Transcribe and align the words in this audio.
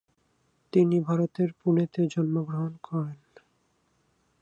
তিনি 0.73 0.97
ভারতের 0.99 1.49
পুনেতে 1.53 2.01
জন্মগ্রহণ 2.07 2.73
করেন। 2.83 3.19